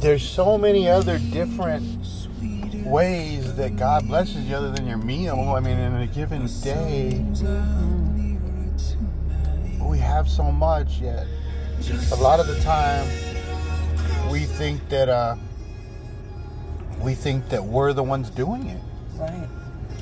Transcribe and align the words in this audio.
there's 0.00 0.28
so 0.28 0.58
many 0.58 0.88
other 0.88 1.18
different 1.18 1.84
ways 2.84 3.54
that 3.56 3.76
God 3.76 4.06
blesses 4.08 4.48
you 4.48 4.56
other 4.56 4.70
than 4.70 4.86
your 4.86 4.98
meal. 4.98 5.38
I 5.56 5.60
mean, 5.60 5.78
in 5.78 5.94
a 5.96 6.06
given 6.06 6.46
day, 6.62 7.24
we 9.80 9.98
have 9.98 10.28
so 10.28 10.50
much 10.50 11.00
yet. 11.00 11.26
A 12.12 12.16
lot 12.16 12.40
of 12.40 12.46
the 12.46 12.58
time, 12.60 13.06
we 14.30 14.40
think 14.40 14.86
that 14.88 15.08
uh, 15.08 15.36
we 17.00 17.14
think 17.14 17.48
that 17.48 17.62
we're 17.62 17.92
the 17.92 18.02
ones 18.02 18.30
doing 18.30 18.66
it, 18.66 18.82
Right. 19.14 19.48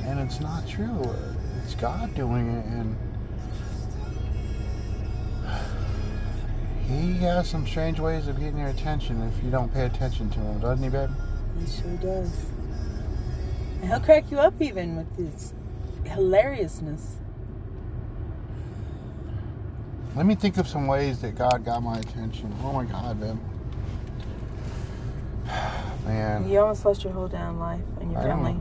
and 0.04 0.18
it's 0.18 0.40
not 0.40 0.66
true. 0.66 1.02
It's 1.62 1.74
God 1.74 2.14
doing 2.14 2.48
it, 2.48 2.64
and 2.66 2.96
He 6.88 7.14
has 7.18 7.48
some 7.48 7.66
strange 7.66 7.98
ways 7.98 8.28
of 8.28 8.38
getting 8.38 8.58
your 8.58 8.68
attention 8.68 9.20
if 9.22 9.42
you 9.44 9.50
don't 9.50 9.72
pay 9.72 9.86
attention 9.86 10.30
to 10.30 10.38
Him, 10.38 10.60
doesn't 10.60 10.82
He, 10.84 10.88
babe? 10.90 11.10
He 11.58 11.66
sure 11.66 11.96
does. 11.96 12.30
And 13.80 13.90
he'll 13.90 14.00
crack 14.00 14.30
you 14.30 14.38
up 14.38 14.54
even 14.60 14.96
with 14.96 15.16
his 15.16 15.52
hilariousness. 16.04 17.16
Let 20.14 20.24
me 20.26 20.34
think 20.34 20.56
of 20.56 20.66
some 20.66 20.86
ways 20.86 21.20
that 21.20 21.34
God 21.34 21.64
got 21.64 21.82
my 21.82 21.98
attention. 21.98 22.54
Oh 22.62 22.72
my 22.72 22.84
God, 22.84 23.18
man. 23.20 23.40
Man, 26.06 26.48
You 26.48 26.60
almost 26.60 26.84
lost 26.84 27.02
your 27.02 27.12
whole 27.12 27.26
damn 27.26 27.58
life 27.58 27.80
and 28.00 28.12
your 28.12 28.20
I 28.20 28.24
know. 28.24 28.30
family. 28.30 28.56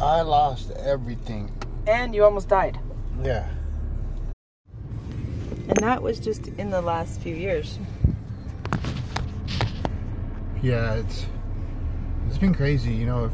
I 0.00 0.22
lost 0.22 0.72
everything. 0.72 1.52
And 1.86 2.14
you 2.14 2.24
almost 2.24 2.48
died. 2.48 2.78
Yeah. 3.22 3.48
And 5.68 5.78
that 5.78 6.02
was 6.02 6.18
just 6.18 6.48
in 6.48 6.70
the 6.70 6.80
last 6.80 7.20
few 7.20 7.34
years. 7.34 7.78
Yeah, 10.62 10.94
it's 10.94 11.26
it's 12.28 12.38
been 12.38 12.54
crazy, 12.54 12.92
you 12.92 13.06
know, 13.06 13.26
if 13.26 13.32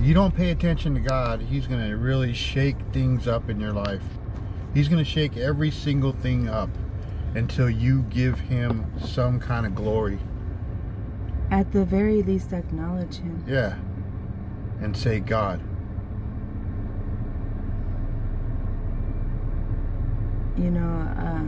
you 0.00 0.14
don't 0.14 0.34
pay 0.34 0.50
attention 0.50 0.94
to 0.94 1.00
God, 1.00 1.40
he's 1.40 1.66
going 1.66 1.88
to 1.88 1.96
really 1.96 2.32
shake 2.32 2.76
things 2.92 3.28
up 3.28 3.48
in 3.48 3.60
your 3.60 3.72
life. 3.72 4.02
He's 4.72 4.88
going 4.88 5.02
to 5.02 5.08
shake 5.08 5.36
every 5.36 5.70
single 5.70 6.12
thing 6.12 6.48
up 6.48 6.68
until 7.34 7.70
you 7.70 8.02
give 8.10 8.38
him 8.38 8.90
some 9.00 9.38
kind 9.40 9.66
of 9.66 9.74
glory. 9.74 10.18
At 11.50 11.72
the 11.72 11.84
very 11.84 12.22
least, 12.22 12.52
acknowledge 12.52 13.16
him. 13.16 13.44
Yeah. 13.46 13.76
And 14.80 14.96
say 14.96 15.20
God. 15.20 15.60
You 20.56 20.70
know, 20.70 21.14
uh, 21.18 21.44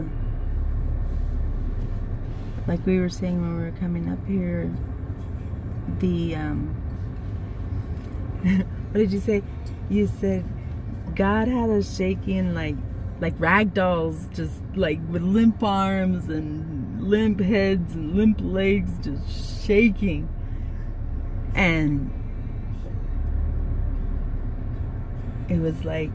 like 2.67 2.85
we 2.85 2.99
were 2.99 3.09
saying 3.09 3.41
when 3.41 3.57
we 3.57 3.63
were 3.63 3.77
coming 3.79 4.11
up 4.11 4.25
here, 4.27 4.71
the, 6.01 6.35
um, 6.35 6.75
what 8.91 8.99
did 8.99 9.13
you 9.13 9.21
say? 9.21 9.43
You 9.89 10.09
said 10.09 10.45
God 11.15 11.49
had 11.49 11.71
us 11.71 11.97
shaking 11.97 12.55
like, 12.55 12.75
like 13.21 13.35
rag 13.39 13.73
dolls, 13.73 14.29
just 14.35 14.61
like 14.75 14.99
with 15.09 15.23
limp 15.23 15.63
arms 15.63 16.29
and 16.29 17.03
limp 17.03 17.41
heads 17.41 17.95
and 17.95 18.15
limp 18.17 18.41
legs, 18.43 18.91
just 19.03 19.65
shaking. 19.65 20.29
And 21.55 22.13
it 25.49 25.59
was 25.59 25.85
like 25.85 26.11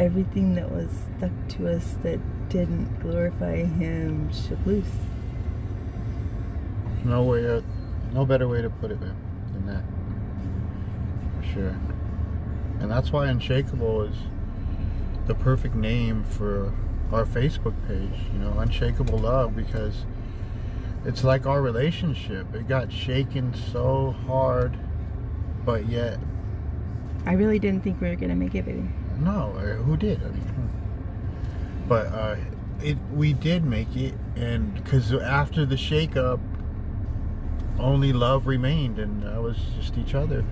everything 0.00 0.54
that 0.54 0.70
was 0.70 0.88
stuck 1.16 1.32
to 1.48 1.68
us 1.68 1.96
that 2.02 2.18
didn't 2.48 3.00
glorify 3.00 3.56
him 3.64 4.32
shook 4.32 4.64
loose. 4.64 4.86
No 7.04 7.22
way, 7.22 7.48
uh, 7.48 7.62
no 8.12 8.24
better 8.24 8.48
way 8.48 8.62
to 8.62 8.70
put 8.70 8.90
it 8.90 9.00
than 9.00 9.66
that. 9.66 9.82
For 11.36 11.52
sure. 11.52 11.76
And 12.80 12.90
that's 12.90 13.10
why 13.12 13.26
Unshakable 13.26 14.02
is 14.02 14.16
the 15.26 15.34
perfect 15.34 15.74
name 15.74 16.24
for 16.24 16.72
our 17.12 17.24
Facebook 17.24 17.74
page, 17.86 18.20
you 18.32 18.38
know, 18.38 18.58
Unshakable 18.58 19.18
Love, 19.18 19.56
because 19.56 20.04
it's 21.04 21.24
like 21.24 21.46
our 21.46 21.62
relationship. 21.62 22.54
It 22.54 22.68
got 22.68 22.92
shaken 22.92 23.54
so 23.54 24.14
hard, 24.26 24.78
but 25.64 25.88
yet, 25.88 26.18
I 27.26 27.32
really 27.32 27.58
didn't 27.58 27.82
think 27.82 28.00
we 28.00 28.08
were 28.08 28.16
gonna 28.16 28.34
make 28.34 28.54
it, 28.54 28.64
baby. 28.64 28.88
No, 29.18 29.50
who 29.84 29.96
did? 29.96 30.22
I 30.22 30.26
mean, 30.26 30.40
hmm. 30.40 31.88
but 31.88 32.06
uh, 32.06 32.36
it 32.82 32.96
we 33.12 33.32
did 33.32 33.64
make 33.64 33.94
it, 33.96 34.14
and 34.36 34.74
because 34.74 35.12
after 35.12 35.66
the 35.66 35.76
shakeup, 35.76 36.40
only 37.78 38.12
love 38.12 38.46
remained, 38.46 38.98
and 38.98 39.22
that 39.22 39.40
was 39.40 39.56
just 39.78 39.96
each 39.98 40.14
other. 40.14 40.44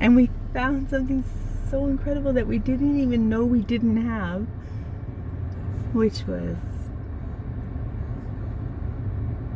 And 0.00 0.16
we 0.16 0.30
found 0.52 0.90
something 0.90 1.24
so 1.70 1.86
incredible 1.86 2.32
that 2.32 2.46
we 2.46 2.58
didn't 2.58 3.00
even 3.00 3.28
know 3.28 3.44
we 3.44 3.60
didn't 3.60 3.96
have, 4.04 4.42
which 5.92 6.26
was 6.26 6.56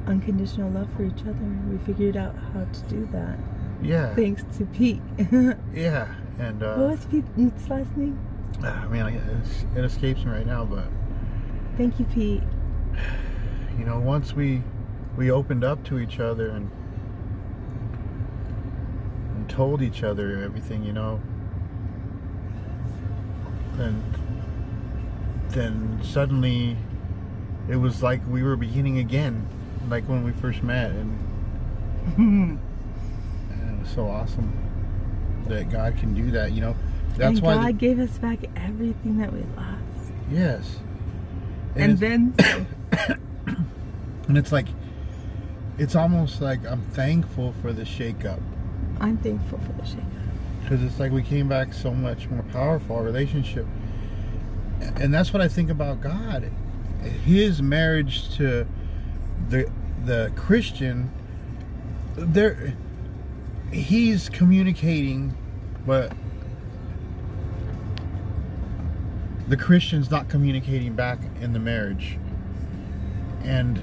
unconditional 0.07 0.71
love 0.71 0.89
for 0.97 1.05
each 1.05 1.21
other. 1.23 1.59
We 1.71 1.79
figured 1.79 2.17
out 2.17 2.35
how 2.53 2.65
to 2.65 2.81
do 2.89 3.09
that 3.13 3.39
Yeah, 3.83 4.15
thanks 4.15 4.43
to 4.59 4.65
Pete. 4.67 5.03
yeah, 5.75 6.09
and 6.39 6.63
uh, 6.63 6.77
was 6.79 7.07
Pete's 7.07 7.69
last 7.69 7.97
name? 7.97 8.19
I 8.63 8.87
mean, 8.87 9.07
it's, 9.07 9.65
it 9.77 9.85
escapes 9.85 10.25
me 10.25 10.33
right 10.33 10.47
now, 10.47 10.65
but 10.65 10.85
Thank 11.77 11.99
you, 11.99 12.05
Pete. 12.07 12.43
you 13.79 13.85
know, 13.85 14.01
once 14.01 14.35
we 14.35 14.63
we 15.17 15.31
opened 15.31 15.65
up 15.65 15.85
to 15.85 15.99
each 15.99 16.21
other 16.21 16.51
and 16.51 16.71
and 19.35 19.49
told 19.49 19.83
each 19.83 20.03
other 20.03 20.43
everything, 20.43 20.83
you 20.85 20.93
know, 20.93 21.21
then 23.75 24.03
then 25.51 26.01
suddenly 26.03 26.77
it 27.69 27.77
was 27.77 28.03
like 28.03 28.21
we 28.29 28.43
were 28.43 28.57
beginning 28.57 28.99
again, 28.99 29.47
like 29.89 30.05
when 30.09 30.25
we 30.25 30.33
first 30.33 30.63
met, 30.63 30.91
and, 30.91 31.19
and 32.17 32.59
it 33.79 33.81
was 33.81 33.91
so 33.91 34.09
awesome 34.09 34.68
that 35.49 35.71
God 35.71 35.97
can 35.97 36.15
do 36.15 36.31
that. 36.33 36.53
You 36.53 36.61
know, 36.61 36.77
that's 37.17 37.39
and 37.39 37.41
why. 37.41 37.55
God 37.55 37.79
gave 37.79 37.99
us 37.99 38.17
back 38.19 38.39
everything 38.57 39.19
that 39.19 39.33
we 39.33 39.41
lost. 39.57 40.13
yes. 40.31 40.77
And, 41.77 41.93
it's- 41.93 42.01
then 42.01 43.19
And 44.29 44.37
it's 44.37 44.53
like, 44.53 44.67
it's 45.79 45.95
almost 45.97 46.41
like 46.43 46.67
I'm 46.67 46.83
thankful 46.93 47.55
for 47.63 47.73
the 47.73 47.83
shakeup 47.85 48.41
I'm 49.01 49.17
thankful 49.19 49.59
for 49.61 49.73
the 49.73 49.87
shake. 49.87 50.01
because 50.63 50.83
it's 50.83 50.99
like 50.99 51.13
we 51.13 51.23
came 51.23 51.49
back 51.49 51.73
so 51.73 51.95
much 51.95 52.29
more 52.29 52.43
powerful 52.53 52.97
our 52.97 53.03
relationship, 53.05 53.65
and 54.97 55.15
that's 55.15 55.33
what 55.33 55.41
I 55.41 55.47
think 55.49 55.71
about 55.71 56.01
God. 56.01 56.51
His 57.25 57.63
marriage 57.63 58.35
to 58.37 58.67
the 59.49 59.71
the 60.05 60.33
Christian, 60.37 61.11
there, 62.17 62.75
he's 63.73 64.29
communicating, 64.29 65.37
but 65.87 66.13
the 69.49 69.57
Christian's 69.57 70.11
not 70.11 70.29
communicating 70.29 70.95
back 70.95 71.19
in 71.41 71.53
the 71.53 71.59
marriage, 71.59 72.19
and 73.43 73.83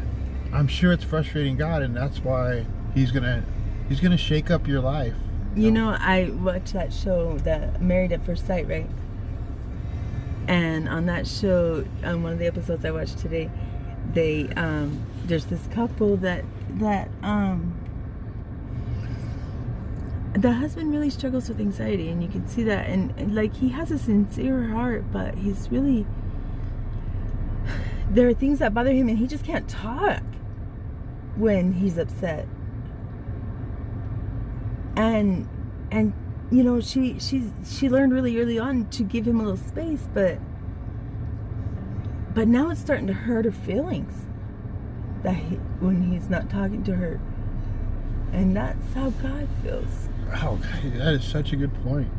I'm 0.53 0.67
sure 0.67 0.91
it's 0.91 1.03
frustrating 1.03 1.57
God, 1.57 1.81
and 1.81 1.95
that's 1.95 2.19
why 2.19 2.65
he's 2.93 3.11
gonna 3.11 3.43
he's 3.89 3.99
gonna 3.99 4.17
shake 4.17 4.51
up 4.51 4.67
your 4.67 4.81
life. 4.81 5.15
You 5.55 5.71
know, 5.71 5.95
I 5.97 6.31
watched 6.41 6.73
that 6.73 6.91
show, 6.91 7.37
that 7.39 7.81
Married 7.81 8.11
at 8.11 8.25
First 8.25 8.45
Sight, 8.45 8.67
right? 8.67 8.89
And 10.47 10.89
on 10.89 11.05
that 11.05 11.25
show, 11.25 11.85
on 12.03 12.23
one 12.23 12.33
of 12.33 12.39
the 12.39 12.45
episodes 12.45 12.83
I 12.83 12.91
watched 12.91 13.19
today, 13.19 13.49
they 14.13 14.47
um, 14.57 15.01
there's 15.25 15.45
this 15.45 15.65
couple 15.67 16.17
that 16.17 16.43
that 16.75 17.09
um, 17.23 17.73
the 20.35 20.51
husband 20.53 20.91
really 20.91 21.09
struggles 21.09 21.47
with 21.47 21.59
anxiety, 21.59 22.09
and 22.09 22.21
you 22.21 22.29
can 22.29 22.47
see 22.47 22.63
that, 22.63 22.89
and, 22.89 23.13
and 23.17 23.33
like 23.33 23.55
he 23.55 23.69
has 23.69 23.91
a 23.91 23.97
sincere 23.97 24.67
heart, 24.67 25.05
but 25.11 25.35
he's 25.35 25.69
really 25.71 26.05
there 28.09 28.27
are 28.27 28.33
things 28.33 28.59
that 28.59 28.73
bother 28.73 28.91
him, 28.91 29.09
and 29.09 29.17
he 29.17 29.27
just 29.27 29.43
can't 29.43 29.67
talk 29.67 30.23
when 31.35 31.73
he's 31.73 31.97
upset. 31.97 32.47
And 34.95 35.47
and 35.91 36.13
you 36.51 36.63
know 36.63 36.79
she 36.79 37.19
she 37.19 37.43
she 37.65 37.89
learned 37.89 38.13
really 38.13 38.39
early 38.39 38.59
on 38.59 38.85
to 38.89 39.03
give 39.03 39.27
him 39.27 39.39
a 39.39 39.43
little 39.43 39.57
space 39.57 40.07
but 40.13 40.37
but 42.33 42.47
now 42.47 42.69
it's 42.69 42.79
starting 42.79 43.07
to 43.07 43.13
hurt 43.13 43.45
her 43.45 43.51
feelings 43.51 44.13
that 45.23 45.35
he, 45.35 45.55
when 45.79 46.11
he's 46.11 46.29
not 46.29 46.49
talking 46.49 46.83
to 46.83 46.95
her 46.95 47.19
and 48.33 48.55
that's 48.55 48.93
how 48.93 49.09
god 49.11 49.47
feels 49.63 50.09
Oh, 50.37 50.59
that 50.97 51.13
is 51.13 51.23
such 51.23 51.53
a 51.53 51.55
good 51.55 51.71
point. 51.83 52.09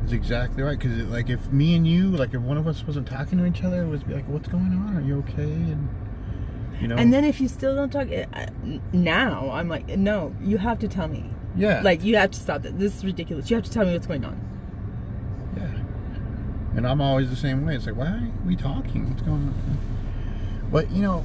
That's 0.00 0.12
exactly 0.12 0.62
right. 0.64 0.76
Because 0.78 0.98
like, 1.04 1.30
if 1.30 1.50
me 1.52 1.76
and 1.76 1.86
you, 1.86 2.08
like, 2.08 2.34
if 2.34 2.40
one 2.40 2.58
of 2.58 2.66
us 2.66 2.84
wasn't 2.84 3.06
talking 3.06 3.38
to 3.38 3.46
each 3.46 3.62
other, 3.62 3.82
it 3.82 3.86
would 3.86 4.06
be 4.06 4.14
like, 4.14 4.28
"What's 4.28 4.48
going 4.48 4.72
on? 4.72 4.96
Are 4.96 5.00
you 5.00 5.18
okay?" 5.18 5.42
And 5.42 5.88
You 6.80 6.88
know. 6.88 6.96
And 6.96 7.12
then 7.12 7.24
if 7.24 7.40
you 7.40 7.46
still 7.48 7.74
don't 7.76 7.90
talk 7.90 8.08
now, 8.92 9.50
I'm 9.50 9.68
like, 9.68 9.88
no, 9.88 10.34
you 10.42 10.58
have 10.58 10.78
to 10.80 10.88
tell 10.88 11.08
me. 11.08 11.24
yeah. 11.56 11.80
Like 11.82 12.02
you 12.04 12.16
have 12.16 12.32
to 12.32 12.38
stop 12.38 12.62
that. 12.62 12.78
This 12.78 12.96
is 12.96 13.04
ridiculous. 13.04 13.48
You 13.48 13.56
have 13.56 13.64
to 13.64 13.70
tell 13.70 13.86
me 13.86 13.92
what's 13.92 14.06
going 14.06 14.24
on. 14.24 14.40
Yeah. 15.56 16.76
And 16.76 16.86
I'm 16.86 17.00
always 17.00 17.30
the 17.30 17.36
same 17.36 17.64
way. 17.64 17.76
It's 17.76 17.86
like, 17.86 17.96
why 17.96 18.06
aren't 18.06 18.44
we 18.44 18.56
talking? 18.56 19.08
What's 19.08 19.22
going 19.22 19.42
on? 19.48 19.78
But 20.70 20.90
you 20.90 21.02
know, 21.02 21.24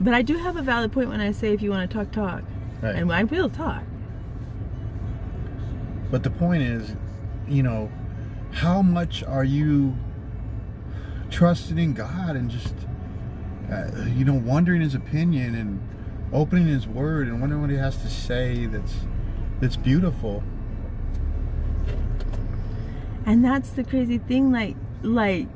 But 0.00 0.14
I 0.14 0.22
do 0.22 0.36
have 0.36 0.56
a 0.56 0.62
valid 0.62 0.92
point 0.92 1.08
when 1.08 1.20
I 1.20 1.32
say 1.32 1.52
if 1.52 1.62
you 1.62 1.70
want 1.70 1.90
to 1.90 1.96
talk, 1.96 2.12
talk, 2.12 2.42
right. 2.82 2.94
and 2.94 3.12
I 3.12 3.24
will 3.24 3.50
talk. 3.50 3.82
But 6.10 6.22
the 6.22 6.30
point 6.30 6.62
is, 6.62 6.94
you 7.48 7.62
know, 7.62 7.90
how 8.52 8.80
much 8.80 9.22
are 9.24 9.44
you 9.44 9.96
trusting 11.30 11.78
in 11.78 11.94
God 11.94 12.36
and 12.36 12.50
just, 12.50 12.74
uh, 13.70 13.90
you 14.14 14.24
know, 14.24 14.34
wondering 14.34 14.80
His 14.80 14.94
opinion 14.94 15.54
and 15.54 15.80
opening 16.32 16.66
His 16.66 16.86
Word 16.86 17.26
and 17.26 17.40
wondering 17.40 17.60
what 17.60 17.70
He 17.70 17.76
has 17.76 17.96
to 17.98 18.08
say 18.08 18.66
that's 18.66 18.94
that's 19.60 19.76
beautiful. 19.76 20.42
And 23.26 23.44
that's 23.44 23.70
the 23.70 23.84
crazy 23.84 24.18
thing, 24.18 24.52
like, 24.52 24.76
like, 25.02 25.48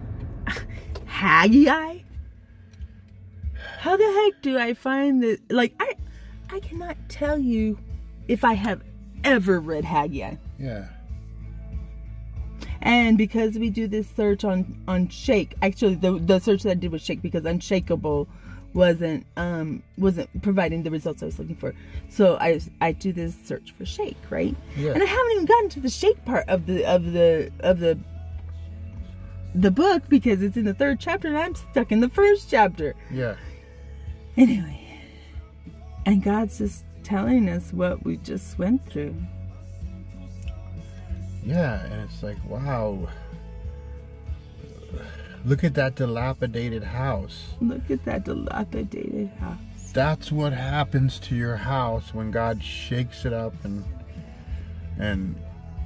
Haggai. 1.06 2.01
How 3.82 3.96
the 3.96 4.05
heck 4.05 4.43
do 4.43 4.58
I 4.58 4.75
find 4.75 5.20
that? 5.25 5.40
Like, 5.50 5.75
I, 5.81 5.94
I 6.52 6.61
cannot 6.61 6.96
tell 7.08 7.37
you 7.37 7.76
if 8.29 8.44
I 8.44 8.52
have 8.52 8.81
ever 9.25 9.58
read 9.58 9.84
Haggai. 9.84 10.37
Yeah. 10.56 10.87
And 12.81 13.19
because 13.19 13.58
we 13.58 13.70
do 13.70 13.88
this 13.88 14.08
search 14.08 14.44
on 14.44 14.81
on 14.87 15.08
Shake, 15.08 15.56
actually 15.62 15.96
the 15.96 16.12
the 16.20 16.38
search 16.38 16.62
that 16.62 16.70
I 16.70 16.75
did 16.75 16.93
was 16.93 17.02
Shake 17.02 17.23
because 17.23 17.44
Unshakable 17.44 18.29
wasn't 18.73 19.26
um 19.37 19.82
wasn't 19.99 20.31
providing 20.43 20.85
the 20.85 20.90
results 20.93 21.20
I 21.20 21.26
was 21.26 21.40
looking 21.40 21.56
for. 21.56 21.75
So 22.08 22.37
I 22.40 22.61
I 22.81 22.93
do 22.93 23.12
this 23.12 23.35
search 23.43 23.73
for 23.73 23.85
Shake, 23.85 24.17
right? 24.31 24.55
Yeah. 24.76 24.93
And 24.93 25.02
I 25.02 25.06
haven't 25.06 25.32
even 25.32 25.46
gotten 25.46 25.69
to 25.70 25.81
the 25.81 25.90
Shake 25.90 26.25
part 26.25 26.49
of 26.49 26.67
the 26.67 26.85
of 26.85 27.12
the 27.12 27.50
of 27.58 27.81
the 27.81 27.99
the 29.56 29.73
book 29.73 30.05
because 30.08 30.40
it's 30.40 30.56
in 30.56 30.67
the 30.67 30.75
third 30.75 31.00
chapter 31.00 31.26
and 31.26 31.37
I'm 31.37 31.56
stuck 31.56 31.90
in 31.90 31.99
the 31.99 32.08
first 32.08 32.49
chapter. 32.49 32.94
Yeah. 33.11 33.35
Anyway, 34.37 34.81
and 36.06 36.23
God's 36.23 36.58
just 36.58 36.84
telling 37.02 37.49
us 37.49 37.73
what 37.73 38.05
we 38.05 38.17
just 38.19 38.58
went 38.58 38.84
through. 38.90 39.14
Yeah, 41.44 41.84
and 41.87 42.02
it's 42.02 42.23
like, 42.23 42.38
wow. 42.49 43.08
Look 45.44 45.64
at 45.64 45.75
that 45.75 45.96
dilapidated 45.96 46.84
house. 46.84 47.55
Look 47.61 47.90
at 47.90 48.05
that 48.05 48.25
dilapidated 48.25 49.29
house. 49.40 49.58
That's 49.93 50.31
what 50.31 50.52
happens 50.52 51.19
to 51.20 51.35
your 51.35 51.56
house 51.56 52.14
when 52.14 52.31
God 52.31 52.62
shakes 52.62 53.25
it 53.25 53.32
up 53.32 53.52
and 53.64 53.85
and 54.99 55.35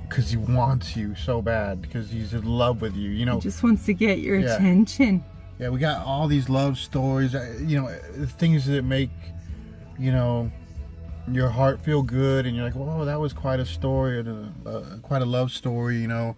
because 0.09 0.31
He 0.31 0.37
wants 0.37 0.95
you 0.95 1.15
so 1.17 1.41
bad 1.43 1.81
because 1.83 2.11
He's 2.11 2.35
in 2.35 2.45
love 2.45 2.83
with 2.83 2.95
you. 2.95 3.11
You 3.11 3.25
know, 3.25 3.37
He 3.37 3.41
just 3.41 3.63
wants 3.63 3.87
to 3.87 3.95
get 3.95 4.19
your 4.19 4.39
Yeah. 4.39 4.55
attention. 4.57 5.25
Yeah, 5.59 5.69
we 5.69 5.79
got 5.79 6.05
all 6.05 6.29
these 6.29 6.49
love 6.49 6.79
stories. 6.79 7.35
uh, 7.35 7.57
You 7.61 7.81
know, 7.81 7.89
things 8.39 8.67
that 8.67 8.83
make 8.83 9.11
you 9.99 10.13
know 10.13 10.51
your 11.29 11.49
heart 11.49 11.81
feel 11.81 12.03
good, 12.03 12.47
and 12.47 12.55
you're 12.55 12.65
like, 12.65 12.75
"Whoa, 12.75 13.05
that 13.05 13.19
was 13.21 13.33
quite 13.33 13.61
a 13.61 13.67
story, 13.67 14.21
uh, 14.21 14.81
quite 15.03 15.23
a 15.23 15.27
love 15.27 15.51
story." 15.51 15.97
You 15.97 16.09
know, 16.09 16.37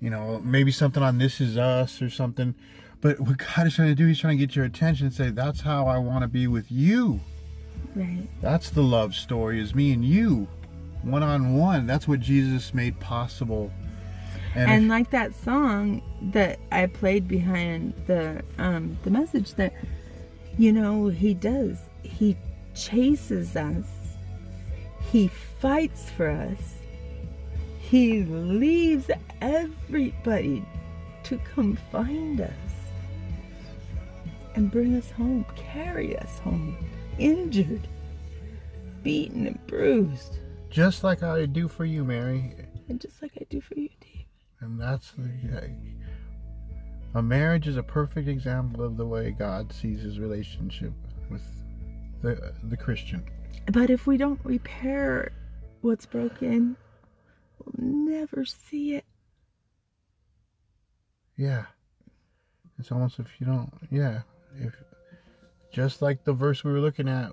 you 0.00 0.10
know, 0.10 0.40
maybe 0.44 0.70
something 0.70 1.02
on 1.02 1.18
This 1.18 1.40
Is 1.40 1.56
Us 1.56 2.02
or 2.02 2.10
something. 2.10 2.54
But 3.00 3.18
what 3.20 3.38
God 3.56 3.66
is 3.66 3.74
trying 3.74 3.88
to 3.88 3.94
do, 3.94 4.06
He's 4.06 4.18
trying 4.18 4.38
to 4.38 4.46
get 4.46 4.54
your 4.54 4.64
attention 4.64 5.06
and 5.06 5.14
say, 5.14 5.30
"That's 5.30 5.60
how 5.60 5.86
I 5.86 5.98
want 5.98 6.22
to 6.22 6.28
be 6.28 6.46
with 6.46 6.70
you." 6.70 7.20
Right. 7.94 8.28
That's 8.40 8.70
the 8.70 8.82
love 8.82 9.14
story, 9.14 9.60
is 9.60 9.74
me 9.74 9.92
and 9.92 10.04
you, 10.04 10.46
one 11.02 11.22
on 11.22 11.56
one. 11.56 11.86
That's 11.86 12.06
what 12.08 12.20
Jesus 12.20 12.72
made 12.72 12.98
possible. 13.00 13.70
And, 14.54 14.70
And 14.70 14.84
if- 14.84 14.90
like 14.90 15.10
that 15.10 15.34
song 15.34 16.02
that 16.32 16.58
I 16.70 16.86
played 16.86 17.26
behind 17.28 17.94
the 18.06 18.42
um 18.58 18.96
the 19.02 19.10
message 19.10 19.54
that 19.54 19.72
you 20.58 20.72
know 20.72 21.08
he 21.08 21.34
does. 21.34 21.78
He 22.02 22.36
chases 22.74 23.56
us. 23.56 23.86
He 25.10 25.28
fights 25.28 26.10
for 26.10 26.28
us. 26.28 26.74
He 27.78 28.24
leaves 28.24 29.10
everybody 29.40 30.64
to 31.24 31.38
come 31.54 31.76
find 31.90 32.40
us 32.40 32.50
and 34.54 34.70
bring 34.70 34.94
us 34.96 35.10
home, 35.10 35.44
carry 35.56 36.16
us 36.18 36.38
home, 36.40 36.76
injured, 37.18 37.86
beaten 39.02 39.46
and 39.46 39.66
bruised, 39.66 40.38
just 40.70 41.04
like 41.04 41.22
I 41.22 41.46
do 41.46 41.68
for 41.68 41.84
you, 41.84 42.04
Mary, 42.04 42.54
and 42.88 43.00
just 43.00 43.20
like 43.22 43.32
I 43.40 43.44
do 43.48 43.60
for 43.60 43.78
you, 43.78 43.88
Dave. 44.00 44.21
And 44.62 44.80
that's 44.80 45.12
the, 45.12 45.70
a 47.14 47.22
marriage 47.22 47.66
is 47.68 47.76
a 47.76 47.82
perfect 47.82 48.28
example 48.28 48.82
of 48.84 48.96
the 48.96 49.06
way 49.06 49.32
God 49.32 49.72
sees 49.72 50.00
His 50.02 50.18
relationship 50.18 50.92
with 51.30 51.42
the 52.22 52.54
the 52.64 52.76
Christian. 52.76 53.24
But 53.72 53.90
if 53.90 54.06
we 54.06 54.16
don't 54.16 54.40
repair 54.44 55.32
what's 55.82 56.06
broken, 56.06 56.76
we'll 57.58 57.74
never 57.86 58.44
see 58.44 58.94
it. 58.94 59.04
Yeah, 61.36 61.64
it's 62.78 62.92
almost 62.92 63.18
if 63.18 63.28
you 63.40 63.46
don't. 63.46 63.72
Yeah, 63.90 64.22
if 64.58 64.74
just 65.72 66.02
like 66.02 66.24
the 66.24 66.32
verse 66.32 66.62
we 66.64 66.72
were 66.72 66.80
looking 66.80 67.08
at. 67.08 67.32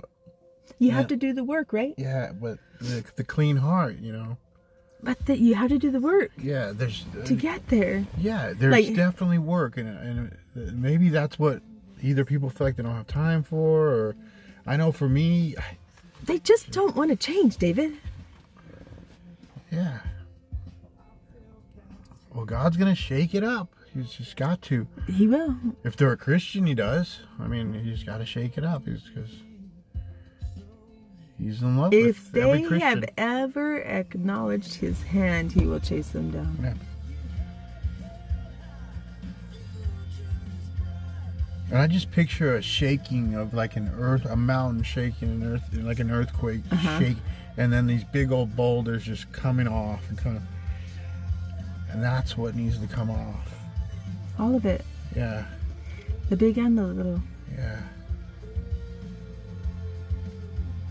You 0.78 0.90
Yeah. 0.90 0.94
have 0.94 1.08
to 1.08 1.16
do 1.18 1.34
the 1.34 1.44
work, 1.44 1.74
right? 1.74 1.94
Yeah, 1.98 2.32
but 2.32 2.60
the, 2.80 3.04
the 3.16 3.24
clean 3.24 3.58
heart, 3.58 3.98
you 4.00 4.14
know. 4.14 4.38
But 5.02 5.26
that 5.28 5.40
you 5.40 5.56
have 5.56 5.70
to 5.70 5.78
do 5.78 5.92
the 5.92 6.00
work 6.02 6.32
Yeah, 6.38 6.74
there's 6.76 7.06
to 7.26 7.34
uh, 7.34 7.38
get 7.38 7.66
there. 7.70 8.06
Yeah, 8.18 8.54
there's 8.56 8.72
Like- 8.74 8.96
definitely 8.96 9.38
work, 9.38 9.78
and, 9.78 9.88
and 9.98 10.32
uh, 10.58 10.72
maybe 10.74 11.08
that's 11.10 11.40
what 11.40 11.62
either 12.02 12.26
people 12.26 12.50
feel 12.50 12.68
like 12.68 12.76
they 12.76 12.84
don't 12.84 12.96
have 12.96 13.08
time 13.08 13.44
for, 13.44 13.88
or 13.88 14.16
I 14.68 14.76
know 14.78 14.92
for 14.92 15.08
me, 15.08 15.56
They 16.26 16.40
just 16.40 16.72
don't 16.72 16.96
want 16.98 17.12
to 17.12 17.16
change, 17.16 17.58
David. 17.58 17.94
yeah. 19.72 20.00
Well, 22.34 22.46
God's 22.46 22.78
gonna 22.78 22.96
shake 22.96 23.34
it 23.34 23.44
up. 23.44 23.70
He's 23.94 24.12
just 24.12 24.36
got 24.36 24.62
to. 24.64 24.86
He 25.08 25.28
will. 25.28 25.56
If 25.84 25.96
they're 25.98 26.12
a 26.12 26.18
Christian, 26.18 26.66
He 26.68 26.76
does. 26.76 27.22
I 27.40 27.48
mean, 27.48 27.74
He's 27.74 28.04
got 28.04 28.20
to 28.20 28.26
shake 28.26 28.58
it 28.58 28.64
up. 28.64 28.86
He's 28.86 29.02
because 29.02 29.32
He's 31.42 31.62
in 31.62 31.78
love 31.78 31.94
If 31.94 32.34
with 32.34 32.44
every 32.44 32.68
they 32.68 32.80
have 32.80 33.06
ever 33.18 33.78
acknowledged 33.82 34.74
his 34.76 35.02
hand, 35.04 35.52
he 35.54 35.66
will 35.66 35.80
chase 35.80 36.10
them 36.10 36.32
down. 36.32 36.58
Yeah. 36.62 36.74
And 41.70 41.78
I 41.78 41.88
just 41.88 42.12
picture 42.12 42.56
a 42.56 42.62
shaking 42.62 43.36
of 43.36 43.54
like 43.54 43.76
an 43.76 43.92
earth, 43.98 44.26
a 44.26 44.36
mountain 44.36 44.84
shaking, 44.84 45.30
an 45.30 45.44
earth, 45.54 45.62
like 45.74 46.00
an 46.00 46.10
earthquake 46.12 46.62
Uh-huh. 46.72 47.00
shake, 47.00 47.18
and 47.58 47.72
then 47.72 47.86
these 47.88 48.04
big 48.04 48.32
old 48.32 48.56
boulders 48.56 49.04
just 49.06 49.32
coming 49.32 49.68
off 49.68 50.02
and 50.10 50.18
kind 50.18 50.38
of, 50.38 50.44
and 51.92 52.02
that's 52.04 52.36
what 52.38 52.56
needs 52.56 52.80
to 52.80 52.88
come 52.88 53.12
off. 53.12 53.54
All 54.40 54.56
of 54.56 54.66
it. 54.66 54.84
Yeah, 55.16 55.46
The 56.30 56.36
big 56.38 56.58
and 56.58 56.78
the 56.78 56.84
little. 56.88 57.22
yeah. 57.56 57.80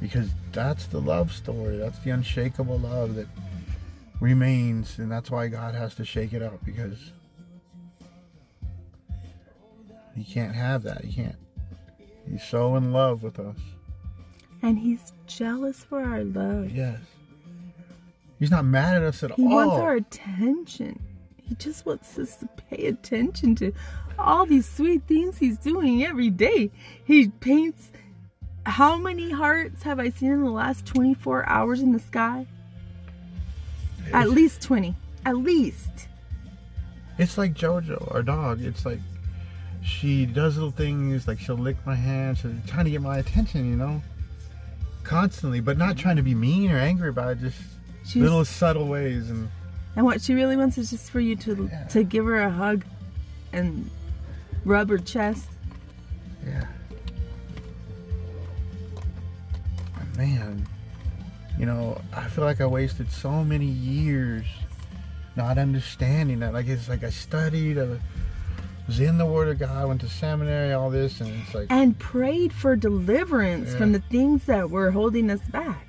Because 0.01 0.31
that's 0.53 0.87
the 0.87 1.01
love 1.01 1.33
story. 1.33 1.77
That's 1.77 1.99
the 2.01 2.11
unshakable 2.11 2.79
love 2.79 3.15
that 3.15 3.27
remains, 4.21 4.99
and 4.99 5.11
that's 5.11 5.31
why 5.31 5.49
God 5.49 5.75
has 5.75 5.95
to 5.97 6.05
shake 6.05 6.33
it 6.33 6.43
up 6.43 6.65
because 6.65 7.13
He 10.17 10.25
can't 10.25 10.55
have 10.55 10.83
that. 10.83 11.05
He 11.05 11.13
can't. 11.13 11.37
He's 12.31 12.45
so 12.45 12.77
in 12.77 12.93
love 12.93 13.23
with 13.23 13.39
us. 13.39 13.57
And 14.63 14.79
he's 14.79 15.13
jealous 15.27 15.85
for 15.85 16.01
our 16.01 16.25
love. 16.25 16.71
Yes. 16.71 16.99
He's 18.39 18.51
not 18.51 18.65
mad 18.65 18.97
at 18.97 19.03
us 19.03 19.23
at 19.23 19.33
He 19.33 19.43
all. 19.43 19.49
He 19.49 19.55
wants 19.55 19.77
our 19.77 19.95
attention. 19.95 21.01
He 21.43 21.55
just 21.55 21.87
wants 21.87 22.19
us 22.19 22.37
to 22.37 22.49
pay 22.69 22.87
attention 22.87 23.55
to 23.57 23.73
all 24.19 24.45
these 24.45 24.69
sweet 24.69 25.03
things 25.07 25.39
he's 25.39 25.59
doing 25.59 26.05
every 26.05 26.31
day. 26.31 26.71
He 27.05 27.29
paints. 27.29 27.91
How 28.69 28.99
many 28.99 29.31
hearts 29.31 29.83
have 29.85 29.99
I 29.99 30.11
seen 30.11 30.31
in 30.31 30.45
the 30.45 30.51
last 30.51 30.85
24 30.85 31.49
hours 31.49 31.81
in 31.81 31.93
the 31.93 31.99
sky? 31.99 32.47
At 34.13 34.29
least 34.29 34.61
20. 34.61 34.95
At 35.25 35.39
least. 35.39 35.89
It's 37.17 37.39
like 37.39 37.55
Jojo, 37.55 38.15
our 38.15 38.23
dog. 38.23 38.61
It's 38.63 38.85
like 38.85 39.01
she 39.83 40.27
does 40.27 40.57
little 40.57 40.71
things, 40.71 41.27
like 41.27 41.39
she'll 41.39 41.57
lick 41.57 41.79
my 41.87 41.95
hand, 41.95 42.37
she's 42.37 42.53
trying 42.67 42.85
to 42.85 42.91
get 42.91 43.01
my 43.01 43.17
attention, 43.17 43.71
you 43.71 43.77
know, 43.77 44.03
constantly, 45.03 45.61
but 45.61 45.79
not 45.79 45.97
trying 45.97 46.17
to 46.17 46.23
be 46.23 46.35
mean 46.35 46.71
or 46.71 46.77
angry 46.79 47.09
about 47.09 47.33
it. 47.33 47.41
Just 47.41 47.59
She's, 48.05 48.23
little 48.23 48.45
subtle 48.45 48.87
ways, 48.87 49.31
and 49.31 49.49
and 49.97 50.05
what 50.05 50.21
she 50.21 50.35
really 50.35 50.59
wants 50.59 50.77
is 50.77 50.91
just 50.91 51.11
for 51.11 51.21
you 51.21 51.37
to 51.37 51.71
Yeah. 51.73 51.85
to 51.85 52.05
give 52.05 52.27
her 52.27 52.39
a 52.39 52.51
hug 52.51 52.85
and 53.55 53.91
rub 54.67 54.91
her 54.91 54.99
chest. 54.99 55.49
Man, 60.19 60.67
you 61.59 61.65
know, 61.65 62.01
I 62.13 62.25
feel 62.29 62.45
like 62.45 62.61
I 62.61 62.67
wasted 62.67 63.11
so 63.11 63.43
many 63.45 63.67
years 63.67 64.45
not 65.37 65.57
understanding 65.57 66.41
that. 66.41 66.53
Like 66.53 66.67
it's 66.67 66.89
like 66.89 67.05
I 67.05 67.11
studied, 67.11 67.79
I 67.79 67.97
was 68.89 68.99
in 69.01 69.17
the 69.19 69.25
Word 69.27 69.49
of 69.49 69.59
God, 69.61 69.87
went 69.87 70.01
to 70.01 70.09
seminary, 70.09 70.73
all 70.73 70.91
this, 70.91 71.21
and 71.21 71.31
it's 71.43 71.55
like 71.55 71.69
and 71.71 71.97
prayed 71.99 72.53
for 72.53 72.75
deliverance 72.75 73.71
Yeah. 73.71 73.79
from 73.79 73.93
the 73.93 74.01
things 74.11 74.45
that 74.47 74.69
were 74.69 74.91
holding 74.91 75.31
us 75.31 75.41
back 75.53 75.87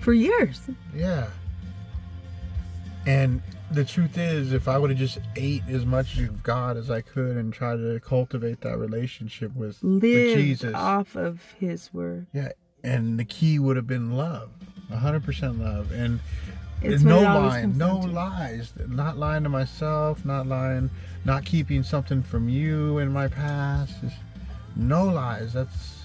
for 0.00 0.14
years. 0.14 0.60
Yeah. 0.94 1.28
And 3.06 3.42
the 3.70 3.84
truth 3.84 4.16
is, 4.16 4.52
if 4.52 4.68
I 4.68 4.78
would 4.78 4.90
have 4.90 4.98
just 4.98 5.18
ate 5.36 5.62
as 5.68 5.84
much 5.84 6.18
of 6.18 6.42
God 6.42 6.76
as 6.78 6.90
I 6.90 7.00
could 7.02 7.36
and 7.36 7.52
tried 7.52 7.76
to 7.76 8.00
cultivate 8.00 8.60
that 8.62 8.78
relationship 8.78 9.54
with, 9.54 9.82
with 9.82 10.02
Jesus, 10.02 10.74
off 10.74 11.16
of 11.16 11.42
His 11.58 11.92
word. 11.92 12.26
yeah, 12.32 12.48
and 12.84 13.18
the 13.18 13.24
key 13.24 13.58
would 13.58 13.76
have 13.76 13.86
been 13.86 14.16
love, 14.16 14.50
hundred 14.90 15.24
percent 15.24 15.58
love, 15.60 15.90
and 15.92 16.20
It's 16.82 17.02
no 17.02 17.16
what 17.16 17.22
it 17.22 17.26
always 17.26 17.52
lying, 17.52 17.78
no 17.78 18.02
to. 18.02 18.08
lies, 18.08 18.72
not 18.88 19.18
lying 19.18 19.42
to 19.42 19.48
myself, 19.48 20.24
not 20.24 20.46
lying, 20.46 20.90
not 21.24 21.44
keeping 21.44 21.82
something 21.82 22.22
from 22.22 22.48
you 22.48 22.98
in 22.98 23.12
my 23.12 23.28
past, 23.28 24.00
just 24.00 24.16
no 24.76 25.04
lies. 25.06 25.52
That's 25.52 26.04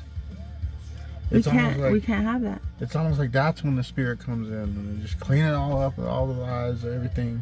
We 1.31 1.39
it's 1.39 1.47
can't. 1.47 1.79
like 1.79 1.91
we 1.93 2.01
can't 2.01 2.23
have 2.25 2.41
that. 2.41 2.61
it's 2.79 2.95
almost 2.95 3.19
like 3.19 3.31
that's 3.31 3.63
when 3.63 3.75
the 3.75 3.83
spirit 3.83 4.19
comes 4.19 4.49
in 4.49 4.55
and 4.55 5.01
just 5.01 5.19
clean 5.19 5.43
it 5.43 5.53
all 5.53 5.81
up, 5.81 5.97
all 5.99 6.27
the 6.27 6.33
lies, 6.33 6.83
everything, 6.85 7.41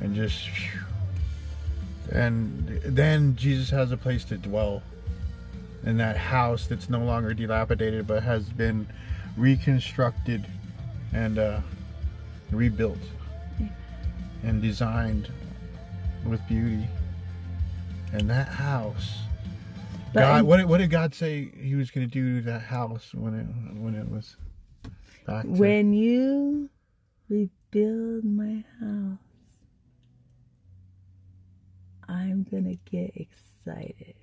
and 0.00 0.14
just. 0.14 0.48
And 2.12 2.68
then 2.84 3.34
Jesus 3.34 3.70
has 3.70 3.90
a 3.90 3.96
place 3.96 4.24
to 4.26 4.36
dwell 4.36 4.82
in 5.86 5.96
that 5.98 6.16
house 6.16 6.66
that's 6.66 6.88
no 6.88 7.00
longer 7.00 7.34
dilapidated 7.34 8.06
but 8.06 8.22
has 8.22 8.48
been 8.48 8.86
reconstructed 9.36 10.46
and 11.12 11.38
uh, 11.38 11.60
rebuilt 12.50 12.98
and 14.42 14.60
designed 14.62 15.30
with 16.26 16.46
beauty. 16.48 16.86
And 18.12 18.30
that 18.30 18.48
house. 18.48 19.18
But 20.12 20.20
God, 20.20 20.40
in- 20.40 20.46
what, 20.46 20.56
did- 20.58 20.66
what 20.66 20.78
did 20.78 20.90
God 20.90 21.14
say 21.14 21.50
He 21.60 21.74
was 21.74 21.90
going 21.90 22.08
to 22.08 22.10
do 22.12 22.36
to 22.40 22.46
that 22.50 22.62
house 22.62 23.10
when 23.12 23.34
it 23.34 23.76
when 23.80 23.94
it 23.96 24.08
was 24.08 24.36
back? 25.26 25.42
To, 25.42 25.48
When 25.48 25.92
you 25.92 26.70
rebuild 27.28 28.24
my 28.24 28.64
house, 28.80 29.18
I'm 32.08 32.44
gonna 32.48 32.76
get 32.84 33.12
excited. 33.16 34.14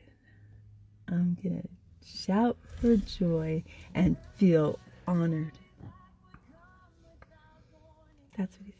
I'm 1.11 1.37
gonna 1.43 1.61
shout 2.05 2.57
for 2.79 2.95
joy 2.95 3.63
and 3.93 4.17
feel 4.37 4.79
honored. 5.07 5.51
That's 8.37 8.57
what 8.57 8.65
he 8.65 8.73